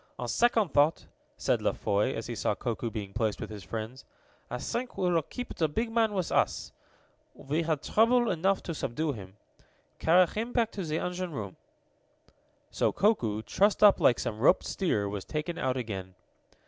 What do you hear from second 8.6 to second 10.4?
to subdue him. Carry